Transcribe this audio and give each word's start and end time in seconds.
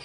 I 0.00 0.04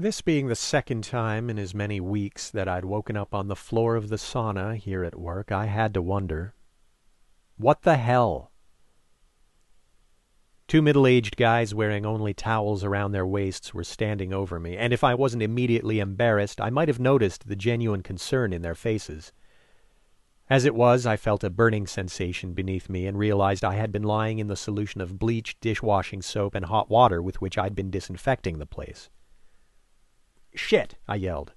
This 0.00 0.22
being 0.22 0.46
the 0.46 0.56
second 0.56 1.04
time 1.04 1.50
in 1.50 1.58
as 1.58 1.74
many 1.74 2.00
weeks 2.00 2.48
that 2.48 2.66
I'd 2.66 2.86
woken 2.86 3.18
up 3.18 3.34
on 3.34 3.48
the 3.48 3.54
floor 3.54 3.96
of 3.96 4.08
the 4.08 4.16
sauna 4.16 4.74
here 4.74 5.04
at 5.04 5.20
work, 5.20 5.52
I 5.52 5.66
had 5.66 5.92
to 5.92 6.00
wonder 6.00 6.54
what 7.58 7.82
the 7.82 7.98
hell? 7.98 8.50
Two 10.66 10.80
middle 10.80 11.06
aged 11.06 11.36
guys 11.36 11.74
wearing 11.74 12.06
only 12.06 12.32
towels 12.32 12.82
around 12.82 13.12
their 13.12 13.26
waists 13.26 13.74
were 13.74 13.84
standing 13.84 14.32
over 14.32 14.58
me, 14.58 14.74
and 14.74 14.94
if 14.94 15.04
I 15.04 15.14
wasn't 15.14 15.42
immediately 15.42 16.00
embarrassed, 16.00 16.62
I 16.62 16.70
might 16.70 16.88
have 16.88 16.98
noticed 16.98 17.46
the 17.46 17.54
genuine 17.54 18.02
concern 18.02 18.54
in 18.54 18.62
their 18.62 18.74
faces. 18.74 19.34
As 20.48 20.64
it 20.64 20.74
was, 20.74 21.04
I 21.04 21.18
felt 21.18 21.44
a 21.44 21.50
burning 21.50 21.86
sensation 21.86 22.54
beneath 22.54 22.88
me 22.88 23.06
and 23.06 23.18
realized 23.18 23.66
I 23.66 23.74
had 23.74 23.92
been 23.92 24.04
lying 24.04 24.38
in 24.38 24.46
the 24.46 24.56
solution 24.56 25.02
of 25.02 25.18
bleach, 25.18 25.60
dishwashing 25.60 26.22
soap, 26.22 26.54
and 26.54 26.64
hot 26.64 26.88
water 26.88 27.20
with 27.20 27.42
which 27.42 27.58
I'd 27.58 27.74
been 27.74 27.90
disinfecting 27.90 28.56
the 28.56 28.64
place. 28.64 29.10
Shit! 30.54 30.96
I 31.06 31.16
yelled, 31.16 31.52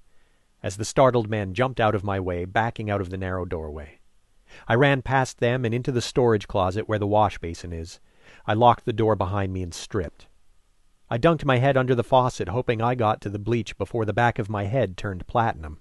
as 0.61 0.77
the 0.77 0.85
startled 0.85 1.29
men 1.29 1.53
jumped 1.53 1.79
out 1.79 1.95
of 1.95 2.03
my 2.03 2.19
way, 2.19 2.45
backing 2.45 2.89
out 2.89 3.01
of 3.01 3.09
the 3.09 3.17
narrow 3.17 3.45
doorway. 3.45 3.99
I 4.67 4.75
ran 4.75 5.01
past 5.01 5.39
them 5.39 5.65
and 5.65 5.73
into 5.73 5.91
the 5.91 6.01
storage 6.01 6.47
closet 6.47 6.87
where 6.87 6.99
the 6.99 7.07
wash 7.07 7.37
basin 7.39 7.73
is. 7.73 7.99
I 8.45 8.53
locked 8.53 8.85
the 8.85 8.93
door 8.93 9.15
behind 9.15 9.51
me 9.51 9.63
and 9.63 9.73
stripped. 9.73 10.27
I 11.09 11.17
dunked 11.17 11.45
my 11.45 11.57
head 11.57 11.77
under 11.77 11.95
the 11.95 12.03
faucet, 12.03 12.49
hoping 12.49 12.81
I 12.81 12.95
got 12.95 13.21
to 13.21 13.29
the 13.29 13.39
bleach 13.39 13.77
before 13.77 14.05
the 14.05 14.13
back 14.13 14.39
of 14.39 14.49
my 14.49 14.65
head 14.65 14.97
turned 14.97 15.27
platinum. 15.27 15.79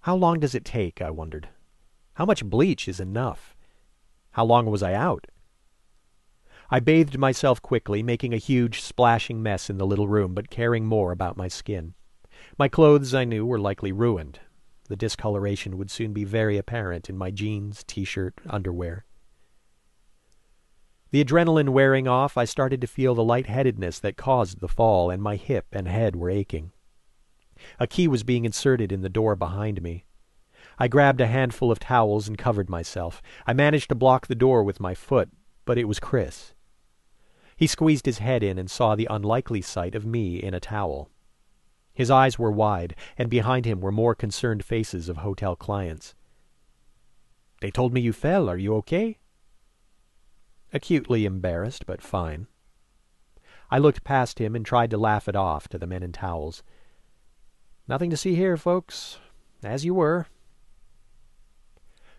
How 0.00 0.16
long 0.16 0.40
does 0.40 0.54
it 0.54 0.64
take, 0.64 1.00
I 1.00 1.10
wondered? 1.10 1.48
How 2.14 2.24
much 2.24 2.44
bleach 2.44 2.88
is 2.88 3.00
enough? 3.00 3.54
How 4.32 4.44
long 4.44 4.66
was 4.66 4.82
I 4.82 4.94
out? 4.94 5.26
I 6.72 6.78
bathed 6.78 7.18
myself 7.18 7.60
quickly, 7.60 8.00
making 8.00 8.32
a 8.32 8.36
huge 8.36 8.80
splashing 8.80 9.42
mess 9.42 9.68
in 9.68 9.78
the 9.78 9.86
little 9.86 10.06
room, 10.06 10.34
but 10.34 10.50
caring 10.50 10.86
more 10.86 11.10
about 11.10 11.36
my 11.36 11.48
skin. 11.48 11.94
My 12.58 12.68
clothes, 12.68 13.12
I 13.12 13.24
knew, 13.24 13.44
were 13.44 13.58
likely 13.58 13.90
ruined. 13.90 14.38
The 14.88 14.94
discoloration 14.94 15.78
would 15.78 15.90
soon 15.90 16.12
be 16.12 16.22
very 16.22 16.58
apparent 16.58 17.10
in 17.10 17.18
my 17.18 17.32
jeans, 17.32 17.82
t-shirt, 17.82 18.34
underwear. 18.48 19.04
The 21.10 21.24
adrenaline 21.24 21.70
wearing 21.70 22.06
off, 22.06 22.36
I 22.36 22.44
started 22.44 22.80
to 22.82 22.86
feel 22.86 23.16
the 23.16 23.24
lightheadedness 23.24 23.98
that 23.98 24.16
caused 24.16 24.60
the 24.60 24.68
fall, 24.68 25.10
and 25.10 25.20
my 25.20 25.34
hip 25.34 25.66
and 25.72 25.88
head 25.88 26.14
were 26.14 26.30
aching. 26.30 26.70
A 27.80 27.88
key 27.88 28.06
was 28.06 28.22
being 28.22 28.44
inserted 28.44 28.92
in 28.92 29.02
the 29.02 29.08
door 29.08 29.34
behind 29.34 29.82
me. 29.82 30.04
I 30.78 30.86
grabbed 30.86 31.20
a 31.20 31.26
handful 31.26 31.72
of 31.72 31.80
towels 31.80 32.28
and 32.28 32.38
covered 32.38 32.70
myself. 32.70 33.20
I 33.44 33.54
managed 33.54 33.88
to 33.88 33.96
block 33.96 34.28
the 34.28 34.36
door 34.36 34.62
with 34.62 34.78
my 34.78 34.94
foot, 34.94 35.30
but 35.64 35.76
it 35.76 35.88
was 35.88 35.98
Chris. 35.98 36.54
He 37.60 37.66
squeezed 37.66 38.06
his 38.06 38.20
head 38.20 38.42
in 38.42 38.56
and 38.58 38.70
saw 38.70 38.96
the 38.96 39.06
unlikely 39.10 39.60
sight 39.60 39.94
of 39.94 40.06
me 40.06 40.42
in 40.42 40.54
a 40.54 40.60
towel. 40.60 41.10
His 41.92 42.10
eyes 42.10 42.38
were 42.38 42.50
wide, 42.50 42.96
and 43.18 43.28
behind 43.28 43.66
him 43.66 43.82
were 43.82 43.92
more 43.92 44.14
concerned 44.14 44.64
faces 44.64 45.10
of 45.10 45.18
hotel 45.18 45.56
clients. 45.56 46.14
They 47.60 47.70
told 47.70 47.92
me 47.92 48.00
you 48.00 48.14
fell. 48.14 48.48
Are 48.48 48.56
you 48.56 48.74
okay? 48.76 49.18
Acutely 50.72 51.26
embarrassed, 51.26 51.84
but 51.84 52.00
fine. 52.00 52.46
I 53.70 53.76
looked 53.76 54.04
past 54.04 54.38
him 54.38 54.56
and 54.56 54.64
tried 54.64 54.88
to 54.92 54.96
laugh 54.96 55.28
it 55.28 55.36
off 55.36 55.68
to 55.68 55.76
the 55.76 55.86
men 55.86 56.02
in 56.02 56.12
towels. 56.12 56.62
Nothing 57.86 58.08
to 58.08 58.16
see 58.16 58.36
here, 58.36 58.56
folks. 58.56 59.18
As 59.62 59.84
you 59.84 59.92
were. 59.92 60.28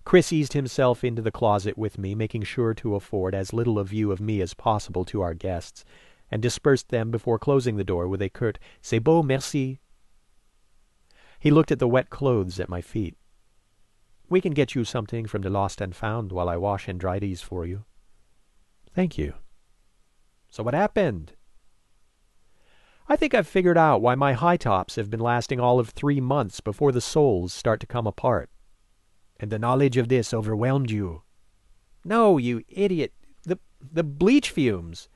Chris 0.03 0.33
eased 0.33 0.53
himself 0.53 1.03
into 1.03 1.21
the 1.21 1.31
closet 1.31 1.77
with 1.77 1.97
me, 1.97 2.15
making 2.15 2.43
sure 2.43 2.73
to 2.73 2.95
afford 2.95 3.35
as 3.35 3.53
little 3.53 3.77
a 3.77 3.83
view 3.83 4.11
of 4.11 4.19
me 4.19 4.41
as 4.41 4.53
possible 4.53 5.05
to 5.05 5.21
our 5.21 5.33
guests, 5.33 5.85
and 6.31 6.41
dispersed 6.41 6.89
them 6.89 7.11
before 7.11 7.37
closing 7.37 7.77
the 7.77 7.83
door 7.83 8.07
with 8.07 8.21
a 8.21 8.29
curt 8.29 8.57
C'est 8.81 8.99
beau, 8.99 9.21
merci. 9.21 9.79
He 11.39 11.51
looked 11.51 11.71
at 11.71 11.79
the 11.79 11.87
wet 11.87 12.09
clothes 12.09 12.59
at 12.59 12.69
my 12.69 12.81
feet. 12.81 13.15
We 14.29 14.41
can 14.41 14.53
get 14.53 14.75
you 14.75 14.83
something 14.85 15.27
from 15.27 15.41
the 15.41 15.49
lost 15.49 15.81
and 15.81 15.95
found 15.95 16.31
while 16.31 16.49
I 16.49 16.57
wash 16.57 16.87
and 16.87 16.99
dry 16.99 17.19
these 17.19 17.41
for 17.41 17.65
you. 17.65 17.85
Thank 18.95 19.17
you. 19.17 19.33
So 20.49 20.63
what 20.63 20.73
happened? 20.73 21.33
I 23.07 23.15
think 23.15 23.33
I've 23.33 23.47
figured 23.47 23.77
out 23.77 24.01
why 24.01 24.15
my 24.15 24.33
high 24.33 24.57
tops 24.57 24.95
have 24.95 25.09
been 25.09 25.19
lasting 25.19 25.59
all 25.59 25.79
of 25.79 25.89
three 25.89 26.21
months 26.21 26.61
before 26.61 26.91
the 26.91 27.01
soles 27.01 27.53
start 27.53 27.79
to 27.81 27.87
come 27.87 28.07
apart 28.07 28.49
and 29.41 29.51
the 29.51 29.59
knowledge 29.59 29.97
of 29.97 30.07
this 30.07 30.33
overwhelmed 30.33 30.91
you. 30.91 31.23
No, 32.05 32.37
you 32.37 32.63
idiot. 32.69 33.13
The, 33.43 33.59
the 33.81 34.03
bleach 34.03 34.51
fumes. 34.51 35.09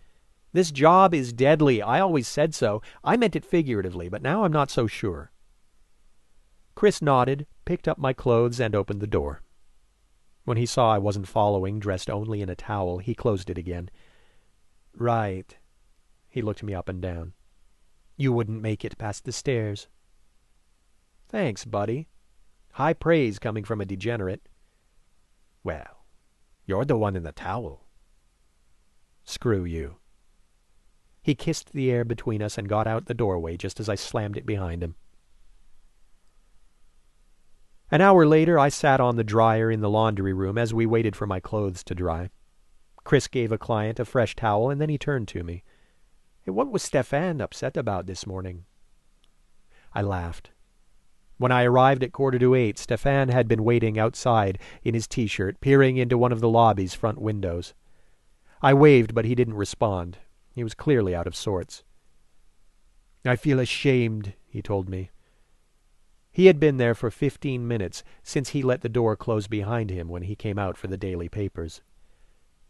This 0.51 0.71
job 0.71 1.13
is 1.13 1.31
deadly. 1.31 1.81
I 1.81 1.99
always 1.99 2.27
said 2.27 2.55
so. 2.55 2.81
I 3.03 3.17
meant 3.17 3.35
it 3.35 3.45
figuratively, 3.45 4.09
but 4.09 4.21
now 4.21 4.43
I'm 4.43 4.51
not 4.51 4.71
so 4.71 4.87
sure. 4.87 5.31
Chris 6.73 7.01
nodded, 7.01 7.45
picked 7.65 7.87
up 7.87 7.97
my 7.97 8.13
clothes, 8.13 8.59
and 8.59 8.75
opened 8.75 8.99
the 8.99 9.07
door. 9.07 9.41
When 10.43 10.57
he 10.57 10.65
saw 10.65 10.93
I 10.93 10.97
wasn't 10.97 11.27
following, 11.27 11.79
dressed 11.79 12.09
only 12.09 12.41
in 12.41 12.49
a 12.49 12.55
towel, 12.55 12.99
he 12.99 13.15
closed 13.15 13.49
it 13.49 13.57
again. 13.57 13.89
Right. 14.95 15.57
He 16.29 16.41
looked 16.41 16.63
me 16.63 16.73
up 16.73 16.89
and 16.89 17.01
down. 17.01 17.33
You 18.17 18.31
wouldn't 18.31 18.61
make 18.61 18.85
it 18.85 18.97
past 18.97 19.25
the 19.25 19.31
stairs. 19.31 19.87
Thanks, 21.27 21.65
buddy. 21.65 22.07
High 22.75 22.91
praise 22.91 23.39
coming 23.39 23.63
from 23.63 23.79
a 23.79 23.85
degenerate. 23.85 24.49
Well, 25.63 26.03
you're 26.65 26.83
the 26.83 26.97
one 26.97 27.15
in 27.15 27.23
the 27.23 27.31
towel. 27.31 27.85
Screw 29.23 29.63
you. 29.63 29.95
He 31.21 31.35
kissed 31.35 31.71
the 31.71 31.89
air 31.89 32.03
between 32.03 32.41
us 32.41 32.57
and 32.57 32.67
got 32.67 32.85
out 32.85 33.05
the 33.05 33.13
doorway 33.13 33.55
just 33.55 33.79
as 33.79 33.87
I 33.87 33.95
slammed 33.95 34.35
it 34.35 34.45
behind 34.45 34.83
him. 34.83 34.95
An 37.89 38.01
hour 38.01 38.25
later, 38.25 38.59
I 38.59 38.67
sat 38.67 38.99
on 38.99 39.15
the 39.15 39.23
dryer 39.23 39.71
in 39.71 39.79
the 39.79 39.89
laundry 39.89 40.33
room 40.33 40.57
as 40.57 40.73
we 40.73 40.85
waited 40.85 41.15
for 41.15 41.25
my 41.25 41.39
clothes 41.39 41.81
to 41.85 41.95
dry. 41.95 42.29
Chris 43.05 43.29
gave 43.29 43.53
a 43.53 43.57
client 43.57 44.01
a 44.01 44.05
fresh 44.05 44.35
towel, 44.35 44.69
and 44.69 44.81
then 44.81 44.89
he 44.89 44.97
turned 44.97 45.29
to 45.29 45.43
me. 45.43 45.63
Hey, 46.41 46.51
what 46.51 46.73
was 46.73 46.83
Stefan 46.83 47.39
upset 47.39 47.77
about 47.77 48.05
this 48.05 48.27
morning? 48.27 48.65
I 49.93 50.01
laughed. 50.01 50.51
When 51.37 51.51
I 51.51 51.63
arrived 51.63 52.03
at 52.03 52.13
quarter 52.13 52.39
to 52.39 52.55
eight, 52.55 52.77
Stefan 52.77 53.29
had 53.29 53.47
been 53.47 53.63
waiting 53.63 53.99
outside 53.99 54.57
in 54.83 54.93
his 54.93 55.07
t-shirt, 55.07 55.59
peering 55.59 55.97
into 55.97 56.17
one 56.17 56.31
of 56.31 56.39
the 56.39 56.49
lobby's 56.49 56.93
front 56.93 57.19
windows. 57.19 57.73
I 58.61 58.73
waved, 58.73 59.13
but 59.13 59.25
he 59.25 59.35
didn't 59.35 59.55
respond. 59.55 60.19
He 60.53 60.63
was 60.63 60.73
clearly 60.73 61.13
out 61.13 61.27
of 61.27 61.35
sorts. 61.35 61.83
I 63.25 63.35
feel 63.35 63.59
ashamed, 63.59 64.33
he 64.47 64.61
told 64.61 64.87
me. 64.87 65.09
He 66.31 66.45
had 66.45 66.59
been 66.59 66.77
there 66.77 66.95
for 66.95 67.11
fifteen 67.11 67.67
minutes 67.67 68.03
since 68.23 68.49
he 68.49 68.61
let 68.61 68.81
the 68.81 68.89
door 68.89 69.15
close 69.17 69.47
behind 69.47 69.89
him 69.89 70.07
when 70.07 70.23
he 70.23 70.35
came 70.35 70.57
out 70.57 70.77
for 70.77 70.87
the 70.87 70.97
daily 70.97 71.27
papers. 71.27 71.81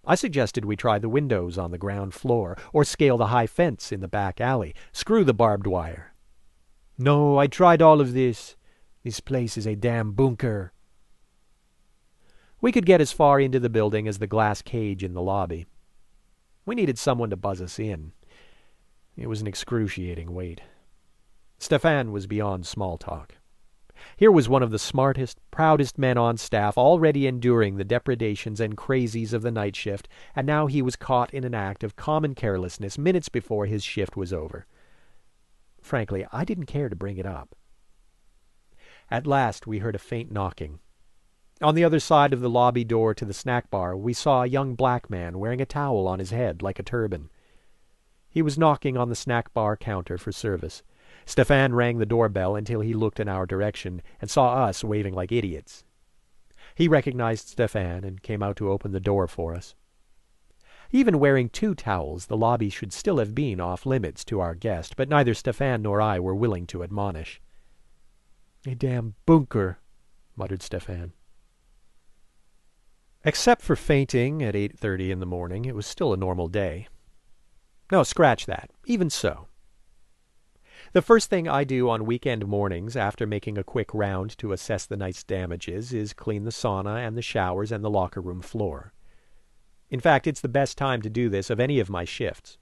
I 0.06 0.16
suggested 0.16 0.66
we 0.66 0.76
try 0.76 0.98
the 0.98 1.10
windows 1.10 1.58
on 1.58 1.72
the 1.72 1.78
ground 1.78 2.14
floor, 2.14 2.58
or 2.74 2.84
scale 2.84 3.18
the 3.18 3.28
high 3.28 3.48
fence 3.48 3.92
in 3.92 4.02
the 4.02 4.08
back 4.08 4.42
alley, 4.42 4.74
screw 4.92 5.24
the 5.24 5.34
barbed 5.34 5.68
wire. 5.68 6.15
No, 6.98 7.38
I 7.38 7.48
tried 7.48 7.82
all 7.82 8.00
of 8.00 8.14
this. 8.14 8.56
This 9.04 9.20
place 9.20 9.58
is 9.58 9.68
a 9.68 9.76
damn 9.76 10.14
bunker. 10.14 10.72
We 12.62 12.72
could 12.72 12.86
get 12.86 13.02
as 13.02 13.12
far 13.12 13.40
into 13.40 13.60
the 13.60 13.70
building 13.70 14.08
as 14.08 14.20
the 14.20 14.28
glass 14.28 14.62
cage 14.62 15.04
in 15.04 15.14
the 15.14 15.22
lobby. 15.22 15.66
We 16.66 16.74
needed 16.74 16.98
someone 16.98 17.30
to 17.30 17.36
buzz 17.36 17.62
us 17.62 17.78
in. 17.80 18.14
It 19.18 19.28
was 19.28 19.42
an 19.42 19.48
excruciating 19.48 20.34
wait. 20.34 20.62
Stefan 21.60 22.12
was 22.12 22.28
beyond 22.28 22.66
small 22.66 22.98
talk. 22.98 23.36
Here 24.18 24.32
was 24.32 24.50
one 24.50 24.64
of 24.64 24.72
the 24.72 24.80
smartest, 24.80 25.40
proudest 25.52 25.98
men 25.98 26.18
on 26.18 26.38
staff 26.38 26.78
already 26.78 27.28
enduring 27.28 27.78
the 27.78 27.84
depredations 27.84 28.60
and 28.60 28.76
crazies 28.76 29.34
of 29.34 29.42
the 29.42 29.52
night 29.52 29.76
shift, 29.76 30.08
and 30.36 30.48
now 30.48 30.68
he 30.68 30.82
was 30.82 30.96
caught 30.96 31.34
in 31.34 31.44
an 31.44 31.54
act 31.54 31.84
of 31.84 31.96
common 31.96 32.36
carelessness 32.36 32.98
minutes 32.98 33.30
before 33.30 33.66
his 33.66 33.84
shift 33.84 34.18
was 34.18 34.34
over. 34.34 34.66
Frankly, 35.86 36.26
I 36.34 36.46
didn't 36.46 36.66
care 36.66 36.90
to 36.90 36.96
bring 36.96 37.18
it 37.18 37.28
up. 37.28 37.56
At 39.12 39.28
last 39.28 39.68
we 39.68 39.78
heard 39.78 39.94
a 39.94 40.00
faint 40.00 40.32
knocking. 40.32 40.80
On 41.62 41.76
the 41.76 41.84
other 41.84 42.00
side 42.00 42.34
of 42.34 42.42
the 42.42 42.50
lobby 42.50 42.84
door 42.84 43.14
to 43.14 43.24
the 43.24 43.36
snack 43.36 43.70
bar, 43.70 43.96
we 43.96 44.12
saw 44.12 44.42
a 44.42 44.48
young 44.48 44.74
black 44.74 45.12
man 45.12 45.38
wearing 45.38 45.62
a 45.62 45.66
towel 45.68 46.08
on 46.08 46.18
his 46.18 46.32
head 46.32 46.64
like 46.64 46.80
a 46.80 46.84
turban. 46.84 47.30
He 48.28 48.42
was 48.42 48.58
knocking 48.58 48.98
on 48.98 49.10
the 49.10 49.16
snack 49.16 49.54
bar 49.54 49.78
counter 49.78 50.18
for 50.18 50.32
service. 50.32 50.82
Stefan 51.24 51.76
rang 51.76 52.00
the 52.00 52.08
doorbell 52.08 52.56
until 52.56 52.82
he 52.82 52.96
looked 52.96 53.20
in 53.20 53.30
our 53.30 53.46
direction 53.46 54.02
and 54.20 54.28
saw 54.28 54.66
us 54.66 54.84
waving 54.84 55.14
like 55.14 55.32
idiots. 55.32 55.84
He 56.74 56.88
recognized 56.88 57.50
Stefan 57.50 58.04
and 58.04 58.24
came 58.24 58.42
out 58.42 58.56
to 58.56 58.72
open 58.72 58.92
the 58.92 59.00
door 59.00 59.28
for 59.28 59.54
us. 59.54 59.76
Even 60.96 61.20
wearing 61.20 61.50
two 61.50 61.76
towels, 61.76 62.28
the 62.28 62.38
lobby 62.38 62.70
should 62.70 62.94
still 62.94 63.18
have 63.18 63.36
been 63.36 63.60
off 63.60 63.86
limits 63.86 64.24
to 64.24 64.40
our 64.40 64.56
guest, 64.56 64.96
but 64.96 65.10
neither 65.10 65.34
Stefan 65.34 65.82
nor 65.82 66.00
I 66.00 66.22
were 66.22 66.34
willing 66.34 66.66
to 66.68 66.86
admonish. 66.86 67.42
A 68.66 68.76
damn 68.76 69.16
bunker, 69.26 69.80
muttered 70.38 70.62
Stefan. 70.62 71.12
Except 73.26 73.62
for 73.62 73.76
fainting 73.76 74.42
at 74.42 74.56
8.30 74.56 75.10
in 75.10 75.20
the 75.20 75.26
morning, 75.26 75.66
it 75.66 75.76
was 75.76 75.86
still 75.86 76.14
a 76.14 76.18
normal 76.18 76.48
day. 76.48 76.88
No, 77.92 78.04
scratch 78.04 78.46
that. 78.46 78.72
Even 78.86 79.10
so. 79.10 79.50
The 80.94 81.02
first 81.02 81.30
thing 81.30 81.46
I 81.46 81.66
do 81.66 81.90
on 81.90 82.06
weekend 82.06 82.48
mornings 82.48 82.96
after 82.96 83.28
making 83.28 83.58
a 83.58 83.66
quick 83.66 83.94
round 83.94 84.38
to 84.38 84.54
assess 84.54 84.86
the 84.86 84.96
night's 84.96 85.26
damages 85.26 85.92
is 85.92 86.14
clean 86.14 86.46
the 86.46 86.52
sauna 86.52 87.06
and 87.06 87.18
the 87.18 87.22
showers 87.22 87.74
and 87.74 87.84
the 87.84 87.90
locker 87.90 88.22
room 88.22 88.40
floor. 88.40 88.94
In 89.90 90.00
fact, 90.00 90.28
it's 90.28 90.42
the 90.42 90.48
best 90.48 90.78
time 90.78 91.02
to 91.04 91.10
do 91.10 91.30
this 91.30 91.50
of 91.50 91.60
any 91.60 91.80
of 91.80 91.90
my 91.90 92.06
shifts. 92.06 92.58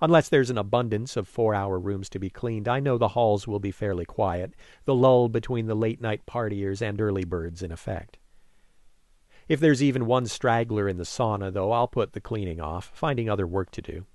Unless 0.00 0.28
there's 0.28 0.50
an 0.50 0.58
abundance 0.58 1.16
of 1.16 1.26
four-hour 1.26 1.78
rooms 1.78 2.08
to 2.10 2.18
be 2.18 2.30
cleaned, 2.30 2.68
I 2.68 2.78
know 2.78 2.98
the 2.98 3.08
halls 3.08 3.48
will 3.48 3.58
be 3.58 3.72
fairly 3.72 4.04
quiet, 4.04 4.54
the 4.84 4.94
lull 4.94 5.28
between 5.28 5.66
the 5.66 5.74
late-night 5.74 6.22
partiers 6.24 6.80
and 6.80 7.00
early 7.00 7.24
birds 7.24 7.62
in 7.62 7.72
effect. 7.72 8.16
If 9.48 9.60
there's 9.60 9.82
even 9.82 10.06
one 10.06 10.26
straggler 10.26 10.88
in 10.88 10.98
the 10.98 11.04
sauna, 11.04 11.52
though, 11.52 11.72
I'll 11.72 11.88
put 11.88 12.12
the 12.12 12.20
cleaning 12.20 12.60
off, 12.60 12.90
finding 12.94 13.28
other 13.28 13.46
work 13.46 13.70
to 13.72 13.82
do. 13.82 14.06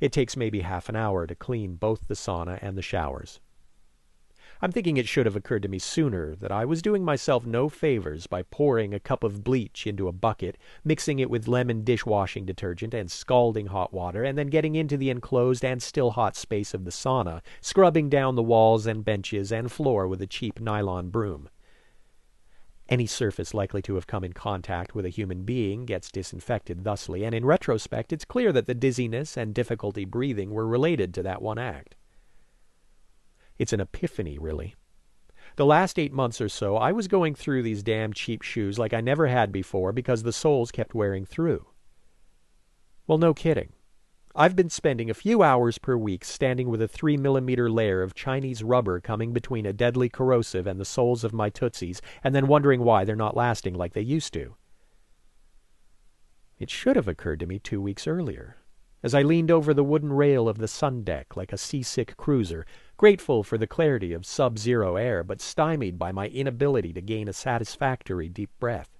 It 0.00 0.12
takes 0.12 0.36
maybe 0.36 0.60
half 0.60 0.88
an 0.88 0.96
hour 0.96 1.26
to 1.26 1.34
clean 1.34 1.76
both 1.76 2.08
the 2.08 2.14
sauna 2.14 2.58
and 2.60 2.76
the 2.76 2.82
showers. 2.82 3.40
I'm 4.62 4.72
thinking 4.72 4.98
it 4.98 5.08
should 5.08 5.24
have 5.24 5.36
occurred 5.36 5.62
to 5.62 5.70
me 5.70 5.78
sooner 5.78 6.36
that 6.36 6.52
I 6.52 6.66
was 6.66 6.82
doing 6.82 7.02
myself 7.02 7.46
no 7.46 7.70
favors 7.70 8.26
by 8.26 8.42
pouring 8.42 8.92
a 8.92 9.00
cup 9.00 9.24
of 9.24 9.42
bleach 9.42 9.86
into 9.86 10.06
a 10.06 10.12
bucket, 10.12 10.58
mixing 10.84 11.18
it 11.18 11.30
with 11.30 11.48
lemon 11.48 11.82
dishwashing 11.82 12.44
detergent 12.44 12.92
and 12.92 13.10
scalding 13.10 13.68
hot 13.68 13.94
water, 13.94 14.22
and 14.22 14.36
then 14.36 14.48
getting 14.48 14.74
into 14.74 14.98
the 14.98 15.08
enclosed 15.08 15.64
and 15.64 15.82
still 15.82 16.10
hot 16.10 16.36
space 16.36 16.74
of 16.74 16.84
the 16.84 16.90
sauna, 16.90 17.40
scrubbing 17.62 18.10
down 18.10 18.34
the 18.34 18.42
walls 18.42 18.86
and 18.86 19.02
benches 19.02 19.50
and 19.50 19.72
floor 19.72 20.06
with 20.06 20.20
a 20.20 20.26
cheap 20.26 20.60
nylon 20.60 21.08
broom. 21.08 21.48
Any 22.86 23.06
surface 23.06 23.54
likely 23.54 23.80
to 23.82 23.94
have 23.94 24.06
come 24.06 24.24
in 24.24 24.34
contact 24.34 24.94
with 24.94 25.06
a 25.06 25.10
human 25.10 25.44
being 25.44 25.86
gets 25.86 26.10
disinfected 26.10 26.84
thusly, 26.84 27.24
and 27.24 27.34
in 27.34 27.46
retrospect 27.46 28.12
it's 28.12 28.26
clear 28.26 28.52
that 28.52 28.66
the 28.66 28.74
dizziness 28.74 29.38
and 29.38 29.54
difficulty 29.54 30.04
breathing 30.04 30.50
were 30.50 30.66
related 30.66 31.14
to 31.14 31.22
that 31.22 31.40
one 31.40 31.56
act. 31.56 31.96
It's 33.60 33.74
an 33.74 33.80
epiphany, 33.82 34.38
really. 34.38 34.74
The 35.56 35.66
last 35.66 35.98
eight 35.98 36.14
months 36.14 36.40
or 36.40 36.48
so, 36.48 36.78
I 36.78 36.92
was 36.92 37.08
going 37.08 37.34
through 37.34 37.62
these 37.62 37.82
damn 37.82 38.14
cheap 38.14 38.40
shoes 38.40 38.78
like 38.78 38.94
I 38.94 39.02
never 39.02 39.26
had 39.26 39.52
before 39.52 39.92
because 39.92 40.22
the 40.22 40.32
soles 40.32 40.72
kept 40.72 40.94
wearing 40.94 41.26
through. 41.26 41.66
Well, 43.06 43.18
no 43.18 43.34
kidding. 43.34 43.74
I've 44.34 44.56
been 44.56 44.70
spending 44.70 45.10
a 45.10 45.14
few 45.14 45.42
hours 45.42 45.76
per 45.76 45.94
week 45.98 46.24
standing 46.24 46.70
with 46.70 46.80
a 46.80 46.88
three 46.88 47.18
millimeter 47.18 47.70
layer 47.70 48.00
of 48.00 48.14
Chinese 48.14 48.62
rubber 48.62 48.98
coming 48.98 49.34
between 49.34 49.66
a 49.66 49.74
deadly 49.74 50.08
corrosive 50.08 50.66
and 50.66 50.80
the 50.80 50.86
soles 50.86 51.22
of 51.22 51.34
my 51.34 51.50
tootsies, 51.50 52.00
and 52.24 52.34
then 52.34 52.46
wondering 52.46 52.82
why 52.82 53.04
they're 53.04 53.14
not 53.14 53.36
lasting 53.36 53.74
like 53.74 53.92
they 53.92 54.00
used 54.00 54.32
to. 54.32 54.56
It 56.58 56.70
should 56.70 56.96
have 56.96 57.08
occurred 57.08 57.40
to 57.40 57.46
me 57.46 57.58
two 57.58 57.82
weeks 57.82 58.06
earlier, 58.06 58.56
as 59.02 59.14
I 59.14 59.22
leaned 59.22 59.50
over 59.50 59.72
the 59.72 59.84
wooden 59.84 60.12
rail 60.12 60.48
of 60.48 60.58
the 60.58 60.68
sun 60.68 61.02
deck 61.02 61.36
like 61.36 61.52
a 61.52 61.58
seasick 61.58 62.16
cruiser, 62.16 62.66
grateful 62.96 63.42
for 63.42 63.56
the 63.56 63.66
clarity 63.66 64.12
of 64.12 64.26
sub-zero 64.26 64.96
air, 64.96 65.24
but 65.24 65.40
stymied 65.40 65.98
by 65.98 66.12
my 66.12 66.28
inability 66.28 66.92
to 66.92 67.00
gain 67.00 67.28
a 67.28 67.32
satisfactory 67.32 68.28
deep 68.28 68.50
breath. 68.58 68.98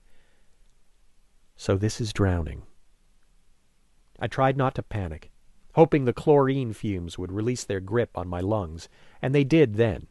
So 1.57 1.77
this 1.77 2.01
is 2.01 2.13
drowning. 2.13 2.63
I 4.19 4.27
tried 4.27 4.57
not 4.57 4.75
to 4.77 4.83
panic, 4.83 5.31
hoping 5.75 6.05
the 6.05 6.13
chlorine 6.13 6.73
fumes 6.73 7.19
would 7.19 7.33
release 7.33 7.65
their 7.65 7.81
grip 7.81 8.17
on 8.17 8.29
my 8.29 8.41
lungs, 8.41 8.89
and 9.21 9.35
they 9.35 9.45
did 9.45 9.75
then, 9.75 10.07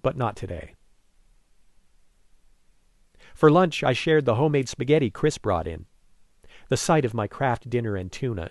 but 0.00 0.16
not 0.16 0.36
today. 0.36 0.74
For 3.34 3.50
lunch, 3.50 3.82
I 3.82 3.92
shared 3.92 4.24
the 4.24 4.36
homemade 4.36 4.68
spaghetti 4.68 5.10
Chris 5.10 5.38
brought 5.38 5.66
in. 5.66 5.86
The 6.68 6.76
sight 6.76 7.04
of 7.04 7.14
my 7.14 7.26
Kraft 7.26 7.68
Dinner 7.68 7.96
and 7.96 8.10
tuna, 8.10 8.50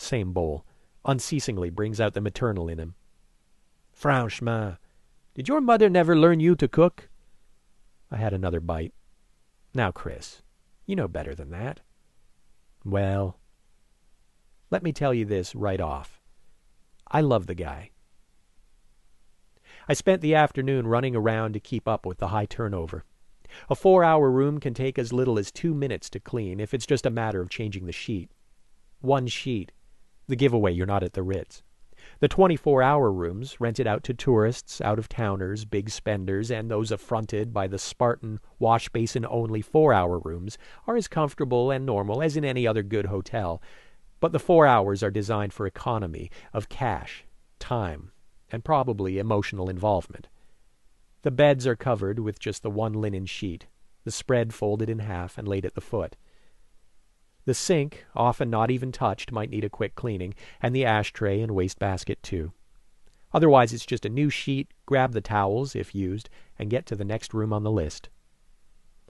same 0.00 0.32
bowl, 0.32 0.64
unceasingly 1.04 1.70
brings 1.70 2.00
out 2.00 2.14
the 2.14 2.20
maternal 2.20 2.68
in 2.68 2.78
him. 2.78 2.94
Franchement, 3.92 4.76
did 5.34 5.48
your 5.48 5.60
mother 5.60 5.88
never 5.88 6.16
learn 6.16 6.40
you 6.40 6.54
to 6.56 6.68
cook? 6.68 7.08
I 8.10 8.16
had 8.16 8.32
another 8.32 8.60
bite. 8.60 8.94
Now, 9.74 9.90
Chris, 9.90 10.42
you 10.86 10.96
know 10.96 11.08
better 11.08 11.34
than 11.34 11.50
that. 11.50 11.80
Well, 12.84 13.38
let 14.70 14.82
me 14.82 14.92
tell 14.92 15.12
you 15.12 15.24
this 15.24 15.54
right 15.54 15.80
off. 15.80 16.20
I 17.10 17.20
love 17.20 17.46
the 17.46 17.54
guy. 17.54 17.90
I 19.88 19.94
spent 19.94 20.20
the 20.20 20.34
afternoon 20.34 20.86
running 20.86 21.16
around 21.16 21.54
to 21.54 21.60
keep 21.60 21.88
up 21.88 22.04
with 22.04 22.18
the 22.18 22.28
high 22.28 22.46
turnover. 22.46 23.04
A 23.70 23.74
four 23.74 24.04
hour 24.04 24.30
room 24.30 24.60
can 24.60 24.74
take 24.74 24.98
as 24.98 25.12
little 25.12 25.38
as 25.38 25.50
two 25.50 25.72
minutes 25.72 26.10
to 26.10 26.20
clean 26.20 26.60
if 26.60 26.74
it's 26.74 26.86
just 26.86 27.06
a 27.06 27.10
matter 27.10 27.40
of 27.40 27.48
changing 27.48 27.86
the 27.86 27.92
sheet. 27.92 28.30
One 29.00 29.26
sheet. 29.26 29.72
The 30.28 30.36
giveaway 30.36 30.72
you're 30.72 30.86
not 30.86 31.02
at 31.02 31.14
the 31.14 31.22
Ritz. 31.22 31.62
The 32.20 32.28
24 32.28 32.82
hour 32.82 33.10
rooms, 33.10 33.60
rented 33.60 33.86
out 33.86 34.02
to 34.04 34.14
tourists, 34.14 34.80
out 34.80 34.98
of 34.98 35.08
towners, 35.08 35.64
big 35.64 35.88
spenders, 35.88 36.50
and 36.50 36.70
those 36.70 36.92
affronted 36.92 37.52
by 37.54 37.66
the 37.66 37.78
Spartan, 37.78 38.38
wash 38.58 38.88
basin 38.90 39.24
only 39.28 39.62
four 39.62 39.94
hour 39.94 40.18
rooms, 40.18 40.58
are 40.86 40.96
as 40.96 41.08
comfortable 41.08 41.70
and 41.70 41.86
normal 41.86 42.22
as 42.22 42.36
in 42.36 42.44
any 42.44 42.66
other 42.66 42.82
good 42.82 43.06
hotel, 43.06 43.62
but 44.20 44.32
the 44.32 44.38
four 44.38 44.66
hours 44.66 45.02
are 45.02 45.10
designed 45.10 45.52
for 45.52 45.66
economy 45.66 46.30
of 46.52 46.68
cash, 46.68 47.24
time, 47.58 48.10
and 48.50 48.64
probably 48.64 49.18
emotional 49.18 49.70
involvement. 49.70 50.28
The 51.22 51.30
beds 51.30 51.66
are 51.66 51.76
covered 51.76 52.18
with 52.18 52.38
just 52.38 52.62
the 52.62 52.70
one 52.70 52.92
linen 52.92 53.26
sheet, 53.26 53.66
the 54.04 54.10
spread 54.10 54.52
folded 54.52 54.90
in 54.90 55.00
half 55.00 55.38
and 55.38 55.48
laid 55.48 55.64
at 55.64 55.74
the 55.74 55.80
foot. 55.80 56.16
The 57.48 57.54
sink, 57.54 58.04
often 58.14 58.50
not 58.50 58.70
even 58.70 58.92
touched, 58.92 59.32
might 59.32 59.48
need 59.48 59.64
a 59.64 59.70
quick 59.70 59.94
cleaning, 59.94 60.34
and 60.60 60.74
the 60.74 60.84
ashtray 60.84 61.40
and 61.40 61.54
wastebasket 61.54 62.22
too. 62.22 62.52
Otherwise, 63.32 63.72
it's 63.72 63.86
just 63.86 64.04
a 64.04 64.10
new 64.10 64.28
sheet, 64.28 64.68
grab 64.84 65.12
the 65.12 65.22
towels, 65.22 65.74
if 65.74 65.94
used, 65.94 66.28
and 66.58 66.68
get 66.68 66.84
to 66.84 66.94
the 66.94 67.06
next 67.06 67.32
room 67.32 67.54
on 67.54 67.62
the 67.62 67.70
list. 67.70 68.10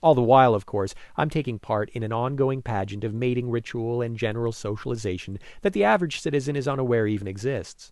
All 0.04 0.14
the 0.14 0.22
while, 0.22 0.54
of 0.54 0.66
course, 0.66 0.94
I'm 1.16 1.28
taking 1.28 1.58
part 1.58 1.90
in 1.90 2.04
an 2.04 2.12
ongoing 2.12 2.62
pageant 2.62 3.02
of 3.02 3.12
mating 3.12 3.50
ritual 3.50 4.02
and 4.02 4.16
general 4.16 4.52
socialization 4.52 5.40
that 5.62 5.72
the 5.72 5.82
average 5.82 6.20
citizen 6.20 6.54
is 6.54 6.68
unaware 6.68 7.08
even 7.08 7.26
exists. 7.26 7.90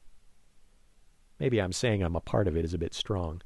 Maybe 1.40 1.60
I'm 1.60 1.72
saying 1.72 2.04
I'm 2.04 2.14
a 2.14 2.20
part 2.20 2.46
of 2.46 2.56
it 2.56 2.64
is 2.64 2.72
a 2.72 2.78
bit 2.78 2.94
strong. 2.94 3.42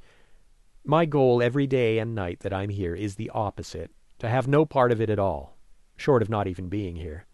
My 0.84 1.06
goal 1.06 1.42
every 1.42 1.66
day 1.66 1.98
and 1.98 2.14
night 2.14 2.40
that 2.40 2.52
I'm 2.52 2.68
here 2.68 2.94
is 2.94 3.14
the 3.14 3.30
opposite 3.30 3.90
to 4.18 4.28
have 4.28 4.46
no 4.46 4.66
part 4.66 4.92
of 4.92 5.00
it 5.00 5.08
at 5.08 5.18
all, 5.18 5.56
short 6.00 6.22
of 6.22 6.30
not 6.30 6.46
even 6.46 6.68
being 6.68 6.96
here. 6.96 7.26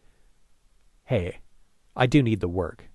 Hey, 1.04 1.38
I 1.94 2.06
do 2.06 2.20
need 2.20 2.40
the 2.40 2.48
work. 2.48 2.88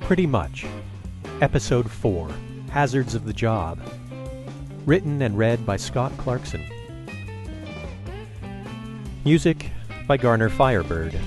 Pretty 0.00 0.26
much. 0.26 0.66
Episode 1.40 1.90
4 1.90 2.28
Hazards 2.70 3.14
of 3.14 3.24
the 3.24 3.32
Job. 3.32 3.80
Written 4.84 5.22
and 5.22 5.38
read 5.38 5.64
by 5.64 5.78
Scott 5.78 6.12
Clarkson. 6.18 6.62
Music 9.24 9.70
by 10.06 10.18
Garner 10.18 10.50
Firebird. 10.50 11.18